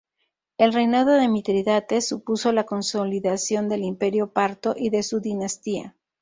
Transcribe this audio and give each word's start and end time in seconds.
El 0.57 0.73
reinado 0.73 1.11
de 1.13 1.27
Mitrídates 1.27 2.07
supuso 2.07 2.51
la 2.53 2.63
consolidación 2.65 3.69
del 3.69 3.83
imperio 3.83 4.33
parto 4.33 4.73
y 4.75 4.89
de 4.89 5.03
su 5.03 5.19
dinastía. 5.19 5.95